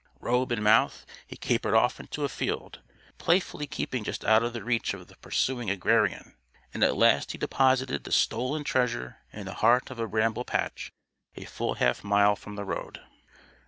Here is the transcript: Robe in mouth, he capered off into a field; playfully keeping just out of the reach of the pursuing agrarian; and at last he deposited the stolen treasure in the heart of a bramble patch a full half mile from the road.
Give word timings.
Robe 0.19 0.51
in 0.51 0.63
mouth, 0.63 1.05
he 1.27 1.37
capered 1.37 1.75
off 1.75 1.99
into 1.99 2.23
a 2.25 2.27
field; 2.27 2.81
playfully 3.19 3.67
keeping 3.67 4.03
just 4.03 4.25
out 4.25 4.41
of 4.41 4.51
the 4.51 4.63
reach 4.63 4.95
of 4.95 5.05
the 5.07 5.15
pursuing 5.17 5.69
agrarian; 5.69 6.33
and 6.73 6.83
at 6.83 6.97
last 6.97 7.33
he 7.33 7.37
deposited 7.37 8.03
the 8.03 8.11
stolen 8.11 8.63
treasure 8.63 9.19
in 9.31 9.45
the 9.45 9.53
heart 9.61 9.91
of 9.91 9.99
a 9.99 10.07
bramble 10.07 10.43
patch 10.43 10.91
a 11.35 11.45
full 11.45 11.75
half 11.75 12.03
mile 12.03 12.35
from 12.35 12.55
the 12.55 12.65
road. 12.65 12.99